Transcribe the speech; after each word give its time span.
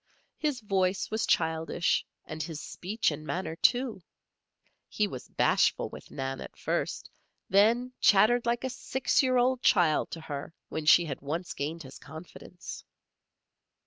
His 0.39 0.61
voice 0.61 1.11
was 1.11 1.27
childish, 1.27 2.03
and 2.25 2.41
his 2.41 2.59
speech 2.59 3.11
and 3.11 3.23
manner, 3.23 3.55
too. 3.55 4.01
He 4.89 5.07
was 5.07 5.27
bashful 5.27 5.89
with 5.91 6.09
Nan 6.09 6.41
at 6.41 6.57
first; 6.57 7.07
then 7.51 7.93
chattered 7.99 8.47
like 8.47 8.63
a 8.63 8.71
six 8.71 9.21
year 9.21 9.37
old 9.37 9.61
child 9.61 10.09
to 10.09 10.21
her 10.21 10.55
when 10.69 10.87
she 10.87 11.05
had 11.05 11.21
once 11.21 11.53
gained 11.53 11.83
his 11.83 11.99
confidence. 11.99 12.83